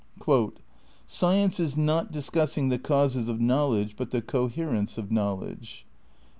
"Science 1.05 1.59
is 1.59 1.77
not 1.77 2.11
discussing 2.11 2.69
the 2.69 2.79
causes 2.79 3.29
of 3.29 3.39
knowledge 3.39 3.95
but 3.95 4.09
the 4.09 4.19
co 4.19 4.47
herence 4.49 4.97
of 4.97 5.11
knowledge." 5.11 5.85